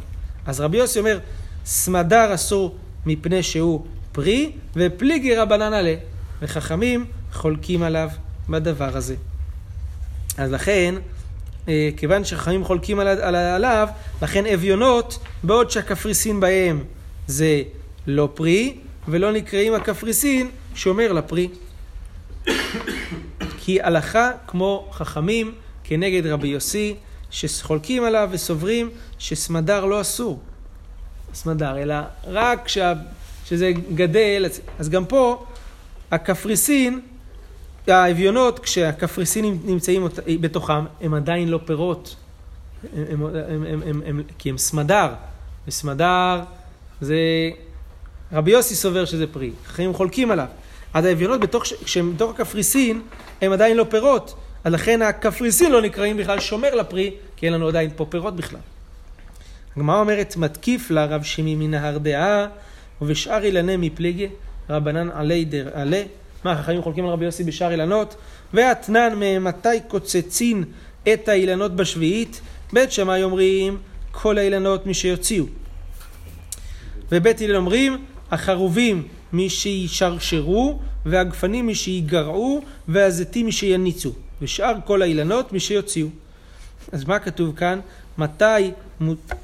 [0.46, 1.18] אז רבי יוסי אומר,
[1.64, 5.94] סמדר אסור מפני שהוא פרי, ופליגי רבנן עלה.
[6.42, 8.08] וחכמים חולקים עליו
[8.48, 9.14] בדבר הזה.
[10.38, 10.94] אז לכן,
[11.68, 13.88] אה, כיוון שחכמים חולקים על- על- עליו,
[14.22, 16.84] לכן אביונות, בעוד שהקפריסין בהם
[17.26, 17.62] זה
[18.06, 18.76] לא פרי,
[19.08, 21.48] ולא נקראים הקפריסין שומר לפרי.
[23.64, 26.94] כי הלכה כמו חכמים כנגד רבי יוסי,
[27.30, 30.40] שחולקים עליו וסוברים שסמדר לא אסור.
[31.34, 31.94] סמדר, אלא
[32.26, 32.92] רק כשה,
[33.44, 34.46] כשזה גדל,
[34.78, 35.44] אז- גם פה
[36.10, 37.00] הקפריסין,
[37.86, 40.08] האביונות, כשהקפריסינים נמצאים
[40.40, 42.16] בתוכם, הם עדיין לא פירות.
[42.96, 45.08] הם, הם, הם, הם, הם, הם, כי הם סמדר,
[45.68, 46.40] וסמדר
[47.00, 47.16] זה...
[48.32, 50.46] רבי יוסי סובר שזה פרי, חכמים חולקים עליו.
[50.94, 53.02] אז האביונות, בתוך, כשהם בתוך הקפריסין,
[53.42, 54.34] הם עדיין לא פירות.
[54.64, 58.60] אז לכן הקפריסין לא נקראים בכלל שומר לפרי, כי אין לנו עדיין פה פירות בכלל.
[59.76, 62.46] הגמרא אומרת, מתקיף לה רב שמי מנהר דעה,
[63.02, 64.28] ובשאר אילני מפלגי,
[64.70, 66.02] רבנן עלי דר עלה.
[66.44, 68.16] מה, החכמים חולקים על רבי יוסי בשאר אילנות?
[68.54, 70.64] ואתנן ממתי קוצצין
[71.12, 72.40] את האילנות בשביעית?
[72.72, 73.78] בית שמאי אומרים,
[74.10, 75.44] כל האילנות מי שיוציאו.
[77.12, 84.12] ובית הלל אומרים, החרובים מי שישרשרו, והגפנים מי שיגרעו, והזיתים מי שיניצו.
[84.42, 86.08] ושאר כל האילנות מי שיוציאו.
[86.92, 87.80] אז מה כתוב כאן?
[88.18, 88.70] מתי,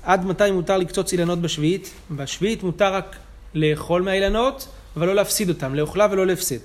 [0.03, 1.91] עד מתי מותר לקצוץ אילנות בשביעית?
[2.11, 3.17] בשביעית מותר רק
[3.55, 6.57] לאכול מהאילנות, אבל לא להפסיד אותם, לאוכלה ולא להפסד.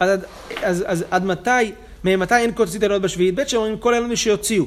[0.00, 0.24] אז, עד-
[0.62, 1.72] אז, אז עד מתי,
[2.04, 3.34] ממתי אין קוצצית אילנות בשביעית?
[3.34, 4.64] בית שאומרים כל האילנות שיוציאו.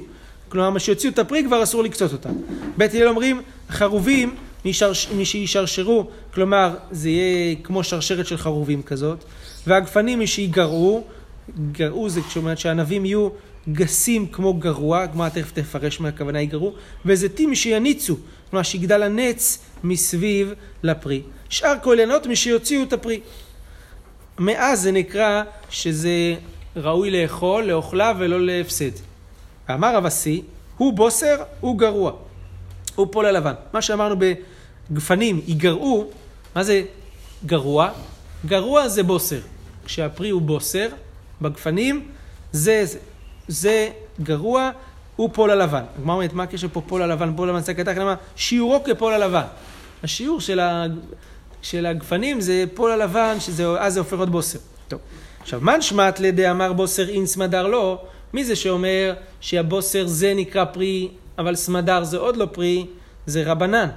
[0.50, 2.34] כלומר, מה שיוציאו את הפרי כבר אסור לקצוץ אותם.
[2.78, 4.36] בית הלל אומרים, חרובים,
[4.66, 9.24] מי שרש- מי שישרשרו, כלומר, זה יהיה כמו שרשרת של חרובים כזאת,
[9.68, 11.04] והגפנים מי שיגרעו,
[11.72, 13.30] גרעו זה כשאומרת שהענבים יהיו
[13.72, 16.74] גסים כמו גרוע, הגמרא תכף תפרש מה הכוונה יגרעו,
[17.06, 18.18] וזיתים שיניצו,
[18.50, 21.22] כלומר שיגדל הנץ מסביב לפרי.
[21.50, 23.20] שאר כל עיינות מי שיוציאו את הפרי.
[24.40, 26.36] מאז זה נקרא שזה
[26.76, 28.92] ראוי לאכול, לאוכלה ולא להפסד.
[29.70, 30.42] ואמר רב אסי,
[30.78, 32.12] הוא בוסר, הוא גרוע.
[32.96, 33.54] הוא פול הלבן.
[33.74, 34.16] מה שאמרנו
[34.92, 36.08] בגפנים, משיגרעו,
[36.56, 36.84] מה זה
[37.46, 37.90] גרוע?
[38.46, 39.40] גרוע זה בוסר.
[39.86, 40.88] כשהפרי הוא בוסר,
[41.42, 42.08] בגפנים,
[42.52, 43.00] זה, זה,
[43.48, 43.90] זה
[44.24, 44.72] גרוע,
[45.16, 45.84] הוא פול הלבן.
[45.98, 49.46] הגמרא אומרת, מה הקשר פה פול הלבן, פול הלבן, סלקא דעתך, כלומר, שיעורו כפול הלבן.
[50.04, 50.86] השיעור של, ה,
[51.62, 54.60] של הגפנים זה פול הלבן, שאז זה הופך להיות בוסר.
[54.88, 55.00] טוב.
[55.42, 58.02] עכשיו, מן שמט לידי אמר בוסר אין סמדר לא,
[58.34, 62.86] מי זה שאומר שהבוסר זה נקרא פרי, אבל סמדר זה עוד לא פרי,
[63.26, 63.90] זה רבנן,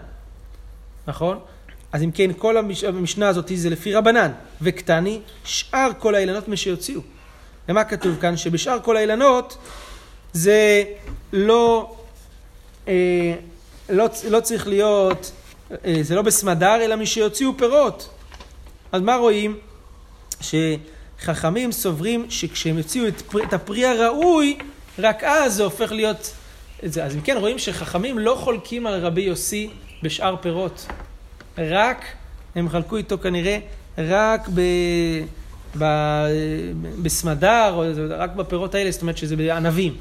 [1.08, 1.38] נכון?
[1.92, 2.84] אז אם כן, כל המש...
[2.84, 7.00] המשנה הזאת זה לפי רבנן, וקטני, שאר כל האילנות משיוציאו.
[7.68, 8.36] ומה כתוב כאן?
[8.36, 9.58] שבשאר כל האילנות
[10.32, 10.84] זה
[11.32, 11.96] לא,
[12.88, 13.34] אה,
[13.88, 15.32] לא, לא צריך להיות,
[15.84, 18.08] אה, זה לא בסמדר, אלא משיוציאו פירות.
[18.92, 19.58] אז מה רואים?
[20.40, 24.58] שחכמים סוברים שכשהם יוציאו את, פרי, את הפרי הראוי,
[24.98, 26.32] רק אז זה הופך להיות...
[26.82, 29.70] אז אם כן, רואים שחכמים לא חולקים על רבי יוסי
[30.02, 30.86] בשאר פירות.
[31.58, 32.04] רק
[32.54, 33.58] הם חלקו איתו כנראה
[33.98, 34.60] רק ב...
[35.78, 35.84] ב...
[37.02, 39.96] בסמדר, או רק בפירות האלה, זאת אומרת שזה בענבים.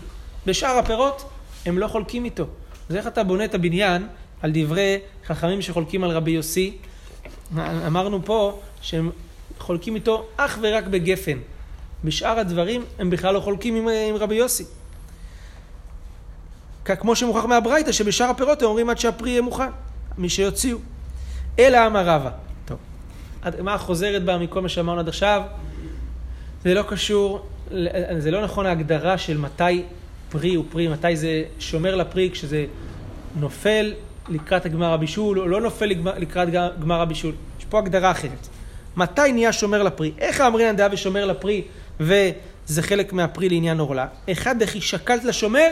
[0.46, 1.30] בשאר הפירות,
[1.66, 2.48] הם לא חולקים איתו.
[2.90, 4.08] אז איך אתה בונה את הבניין
[4.42, 6.78] על דברי חכמים שחולקים על רבי יוסי?
[7.88, 9.12] אמרנו פה שהם
[9.60, 11.38] חולקים איתו אך ורק בגפן.
[12.04, 14.64] בשאר הדברים הם בכלל לא חולקים עם, עם רבי יוסי.
[16.86, 19.70] כמו שמוכח מהברייתא, שבשאר הפירות הם אומרים עד שהפרי יהיה מוכן,
[20.18, 20.78] מי שיוציאו.
[21.60, 22.30] אלא אמר רבא.
[22.66, 22.78] טוב.
[23.60, 25.42] מה חוזרת בה מכל מה שאמרנו עד עכשיו?
[26.64, 27.46] זה לא קשור,
[28.18, 29.84] זה לא נכון ההגדרה של מתי
[30.30, 32.66] פרי הוא פרי, מתי זה שומר לפרי כשזה
[33.36, 33.94] נופל
[34.30, 35.86] לקראת גמר הבישול, או לא נופל
[36.18, 36.50] לקראת
[36.80, 37.34] גמר הבישול.
[37.60, 38.48] יש פה הגדרה אחרת.
[38.96, 40.12] מתי נהיה שומר לפרי?
[40.18, 41.62] איך האמרינן דעה ושומר לפרי,
[42.00, 44.08] וזה חלק מהפרי לעניין עורלה?
[44.32, 45.70] אחד, דכי שקלת לשומר,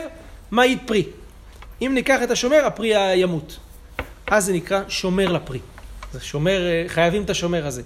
[0.50, 1.04] מה יית פרי?
[1.82, 3.56] אם ניקח את השומר, הפרי ימות.
[4.30, 5.58] אז זה נקרא שומר לפרי.
[6.12, 7.82] זה שומר, אה, חייבים את השומר הזה.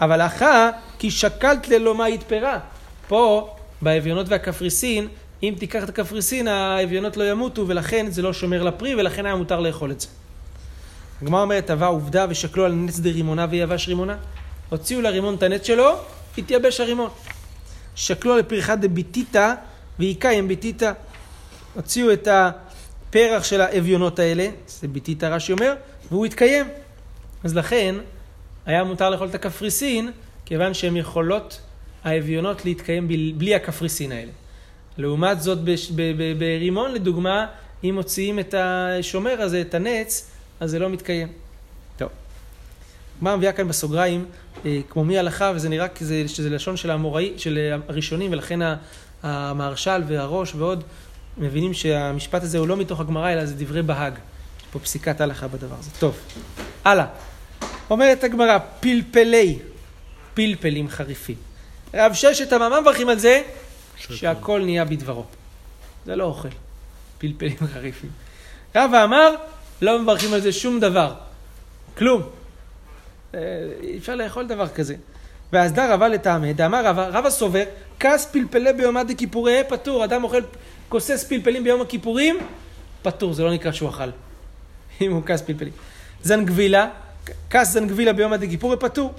[0.00, 2.58] אבל אחא, כי שקלת ללא מה יתפרה.
[3.08, 5.08] פה, באביונות והקפריסין,
[5.42, 9.60] אם תיקח את הקפריסין, האביונות לא ימותו, ולכן זה לא שומר לפרי, ולכן היה מותר
[9.60, 10.08] לאכול את זה.
[11.22, 14.16] הגמרא אומרת, טבע עובדה ושקלו על נץ דרימונה ויבש רימונה.
[14.68, 15.96] הוציאו לרימון את הנץ שלו,
[16.38, 17.10] התייבש הרימון.
[17.94, 19.54] שקלו על פרחת דביתיתא
[19.98, 20.92] ויקיים ביתיתא.
[21.74, 22.28] הוציאו את
[23.14, 25.74] הפרח של האביונות האלה, זה ביתיתא רש"י אומר,
[26.10, 26.68] והוא התקיים.
[27.44, 27.94] אז לכן,
[28.66, 30.10] היה מותר לאכול את הקפריסין,
[30.44, 31.60] כיוון שהן יכולות,
[32.04, 34.30] האביונות, להתקיים בלי הקפריסין האלה.
[34.98, 35.58] לעומת זאת,
[36.38, 37.46] ברימון, לדוגמה,
[37.84, 41.28] אם מוציאים את השומר הזה, את הנץ, אז זה לא מתקיים.
[41.96, 42.08] טוב.
[43.20, 44.24] מה מביאה כאן בסוגריים,
[44.66, 48.60] אה, כמו מי הלכה, וזה נראה כזה, שזה לשון של, המוראי, של הראשונים, ולכן
[49.22, 50.84] המהרש"ל והראש ועוד
[51.38, 54.12] מבינים שהמשפט הזה הוא לא מתוך הגמרא, אלא זה דברי בהאג.
[54.60, 55.90] יש פה פסיקת הלכה בדבר הזה.
[55.98, 56.18] טוב,
[56.84, 57.06] הלאה.
[57.90, 59.58] אומרת הגמרא, פלפלי,
[60.34, 61.36] פלפלים חריפים.
[61.94, 63.42] רב ששת הממה מברכים על זה,
[63.96, 65.24] שהכל נהיה בדברו.
[66.06, 66.48] זה לא אוכל,
[67.18, 68.10] פלפלים חריפים.
[68.76, 69.34] רבא אמר,
[69.82, 71.14] לא מברכים על זה שום דבר.
[71.98, 72.22] כלום.
[73.34, 73.40] אה,
[73.82, 74.94] אי אפשר לאכול דבר כזה.
[75.52, 77.62] ואז דר רבה לטעמי, דאמר רבא, רבא סובר,
[78.00, 80.04] כס פלפלי ביומא דכיפורי פטור.
[80.04, 80.40] אדם אוכל
[80.88, 82.38] כוסס פלפלים ביום הכיפורים,
[83.02, 84.10] פטור, זה לא נקרא שהוא אכל.
[85.00, 85.72] אם הוא כס פלפלים.
[86.22, 86.88] זנגבילה,
[87.50, 89.14] כס זנגבילה ביומא דכיפורי פטור.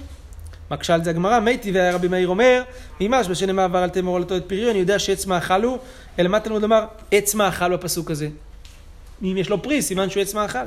[0.70, 2.62] מקשה על זה הגמרא, מתי ורבי מאיר אומר,
[3.00, 5.78] ממש בשנה מעבר אל תמור על את פריון, אני יודע שעץ מאכל הוא,
[6.18, 8.28] אלא מה תלמוד לומר, עץ מאכל בפסוק הזה.
[9.22, 10.58] אם יש לו פרי, סימן שהוא עץ מאכל.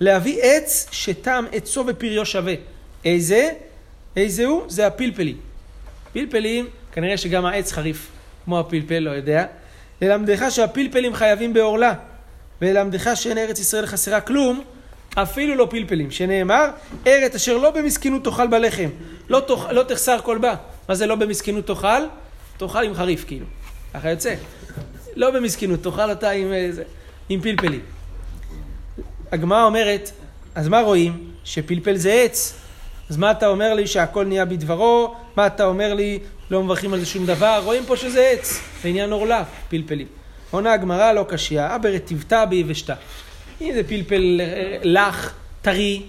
[0.00, 2.54] להביא עץ שטעם עצו ופריו שווה.
[3.04, 3.50] איזה?
[4.16, 4.62] איזה הוא?
[4.68, 5.36] זה הפלפלים.
[6.12, 8.08] פלפלים, כנראה שגם העץ חריף,
[8.44, 9.46] כמו הפלפל, לא יודע.
[10.02, 11.94] ללמדך שהפלפלים חייבים בעורלה,
[12.62, 14.64] וללמדך שאין ארץ ישראל חסרה כלום,
[15.14, 16.70] אפילו לא פלפלים, שנאמר,
[17.06, 18.88] ארץ אשר לא במסכנות תאכל בלחם,
[19.28, 19.66] לא, תאכ...
[19.70, 20.54] לא תחסר כל בה.
[20.88, 22.02] מה זה לא במסכנות תאכל?
[22.56, 23.46] תאכל עם חריף, כאילו.
[23.94, 24.34] ככה יוצא.
[25.16, 26.70] לא במסכנות, תאכל אותה עם, אה,
[27.28, 27.80] עם פלפלים.
[29.32, 30.10] הגמרא אומרת,
[30.54, 31.30] אז מה רואים?
[31.44, 32.54] שפלפל זה עץ.
[33.10, 35.14] אז מה אתה אומר לי שהכל נהיה בדברו?
[35.36, 36.18] מה אתה אומר לי
[36.50, 37.60] לא מברכים על זה שום דבר?
[37.64, 40.06] רואים פה שזה עץ, בעניין עורלה, פלפלים.
[40.50, 42.94] עונה הגמרא לא קשיא, אבר רטיבתא ביבשתא.
[43.60, 46.02] אם זה פלפל אה, לח, טרי,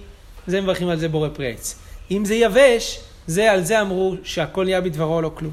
[0.46, 1.78] זה מברכים על זה בורא פרי עץ.
[2.10, 5.52] אם זה יבש, זה על זה אמרו שהכל נהיה בדברו לא כלום.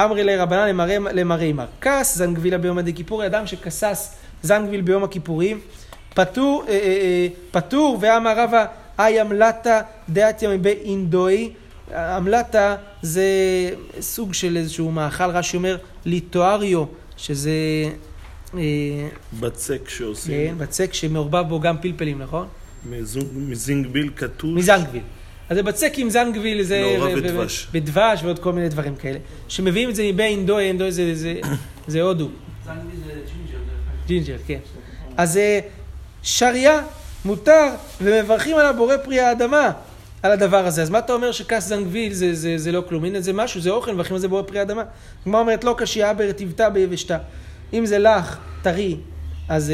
[0.00, 0.76] אמרי לרבנן
[1.12, 1.66] למראה מר.
[1.80, 5.60] כס זנגבילה ביום הדכיפורי, אדם שכסס זנגביל ביום הכיפורים,
[6.14, 8.66] פטור, אה, אה, אה, פטור ואמר רבא
[8.98, 11.52] אי עמלתא דעתיה באינדוי.
[11.92, 13.24] עמלתא זה
[14.00, 16.84] סוג של איזשהו מאכל, רש"י אומר ליטואריו,
[17.16, 17.50] שזה...
[19.40, 20.48] בצק שעושים.
[20.48, 22.46] כן, בצק שמעורבב בו גם פלפלים, נכון?
[23.34, 24.50] מזינגביל כתוש.
[24.54, 25.02] מזנגביל.
[25.48, 26.96] אז זה בצק עם זנגביל, זה...
[26.98, 27.68] מעורב בדבש.
[27.72, 29.18] בדבש ועוד כל מיני דברים כאלה.
[29.48, 30.90] שמביאים את זה מבאינדוי, אינדוי
[31.86, 32.28] זה הודו.
[32.64, 33.58] זנגביל זה ג'ינג'ר.
[34.06, 34.58] ג'ינג'ר, כן.
[35.16, 35.38] אז
[36.22, 36.82] שריא,
[37.24, 37.68] מותר,
[38.00, 39.70] ומברכים על הבורא פרי האדמה,
[40.24, 40.82] על הדבר הזה.
[40.82, 43.04] אז מה אתה אומר שכס זנגביל זה, זה, זה לא כלום?
[43.04, 44.82] הנה זה משהו, זה אוכל, מברכים על זה בורא פרי האדמה.
[45.22, 47.18] הגמרא אומרת, לא קשיא ברטיבתא ביבשתא.
[47.72, 48.96] אם זה לח, טרי,
[49.48, 49.72] אז,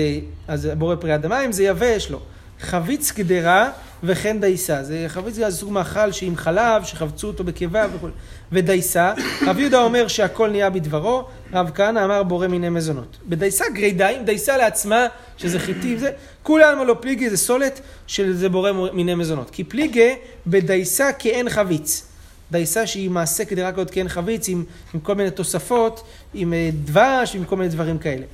[0.48, 2.20] אז בורא פרי האדמה, אם זה יבש, לא.
[2.60, 3.70] חביץ קדרה
[4.02, 4.82] וכן דייסה.
[4.82, 8.08] זה חביץ זה סוג מאכל שעם חלב, שחבצו אותו בקיבה וכו'.
[8.52, 9.12] ודייסה,
[9.46, 13.16] רב יהודה אומר שהכל נהיה בדברו, רב כהנא אמר בורא מיני מזונות.
[13.28, 16.10] בדייסה גרידיים, דייסה לעצמה, שזה חיטים, זה,
[16.48, 19.50] עלמא לא פליגי, זה סולת של זה בורא מיני מזונות.
[19.50, 20.14] כי פליגי
[20.46, 22.06] בדייסה כאין חביץ.
[22.50, 27.36] דייסה שהיא מעשה כדי רק עוד כאין חביץ, עם, עם כל מיני תוספות, עם דבש,
[27.36, 28.24] עם כל מיני דברים כאלה.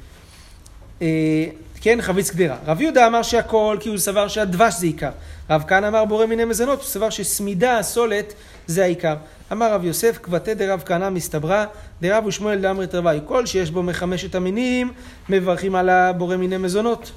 [1.81, 2.57] כן, חביץ קדירה.
[2.67, 5.11] רב יהודה אמר שהכל, כי הוא סבר שהדבש זה עיקר.
[5.51, 8.35] רב כהנא אמר בורא מיני מזונות, הוא סבר שסמידה, הסולת,
[8.67, 9.15] זה העיקר.
[9.53, 11.65] אמר רב יוסף, קבטי דרב כהנא מסתברא,
[12.03, 13.21] דרב ושמואל דאמרי תרווי.
[13.27, 14.93] כל שיש בו מחמשת המינים,
[15.29, 17.13] מברכים על הבורא מיני מזונות.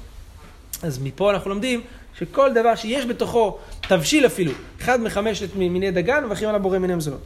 [0.82, 1.80] אז מפה אנחנו לומדים
[2.18, 7.20] שכל דבר שיש בתוכו תבשיל אפילו, אחד מחמשת מיני דגן, מברכים על הבורא מיני מזונות.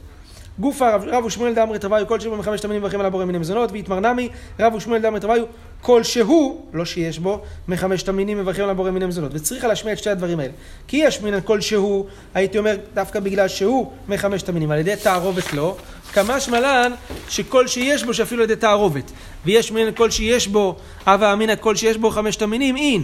[0.59, 3.71] גופה רב, רב ושמואל דאמרי תרווי, כל שבו מחמשת המינים מברכים על הבורא מיני מזונות,
[3.71, 5.39] ויתמר נמי, רב ושמואל דאמרי תרווי,
[5.81, 9.31] כל שהוא, לא שיש בו, מחמשת המינים מברכים על הבורא מיני מזונות.
[9.33, 10.53] וצריך להשמיע את שתי הדברים האלה.
[10.87, 15.53] כי יש מן כל שהוא, הייתי אומר, דווקא בגלל שהוא מחמשת המינים, על ידי תערובת
[15.53, 15.77] לא,
[16.13, 16.91] כמשמע לן
[17.29, 19.11] שכל שיש בו שאפילו על ידי תערובת.
[19.45, 20.75] ויש מן כל שיש בו,
[21.07, 23.03] הווה אמינא כל שיש בו חמשת המינים, אין.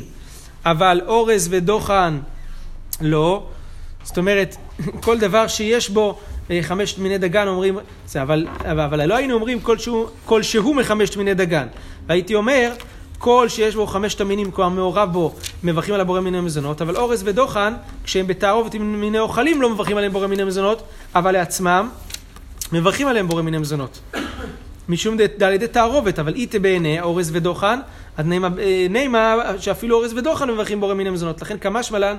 [0.66, 2.20] אבל אורז ודוחן
[3.02, 3.44] לא.
[4.04, 4.56] זאת אומרת,
[5.06, 6.20] כל דבר שיש בו
[6.62, 7.78] חמשת מיני דגן אומרים,
[8.22, 11.68] אבל, אבל, לא היינו אומרים כל שהוא, כל שהוא מחמשת מיני דגן.
[12.08, 12.72] והייתי אומר,
[13.18, 17.22] כל שיש בו חמשת המינים, כלומר מעורב בו, מברכים על הבורא מיני מזונות, אבל אורז
[17.26, 17.74] ודוחן,
[18.04, 20.84] כשהם בתערובת עם מיני אוכלים, לא מברכים עליהם בורא מיני מזונות,
[21.16, 21.90] אבל לעצמם,
[22.72, 24.00] מברכים עליהם בורא מיני מזונות.
[24.90, 27.80] משום על ידי תערובת, אבל איתה בעיני אורז ודוחן,
[28.18, 31.42] אז אה, נימה שאפילו אורז ודוחן מברכים בורא מיני מזונות.
[31.42, 32.18] לכן כמשמע לן,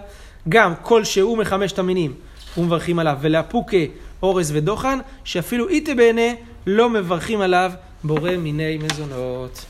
[0.49, 2.13] גם כל שהוא מחמשת המינים,
[2.55, 3.77] הוא מברכים עליו, ולאפוקה
[4.23, 6.35] אורז ודוחן, שאפילו איתה בעיני
[6.67, 7.73] לא מברכים עליו
[8.05, 9.65] בורא מיני מזונות.